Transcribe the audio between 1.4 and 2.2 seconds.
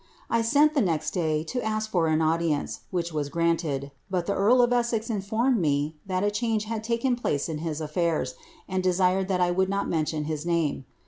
to ask for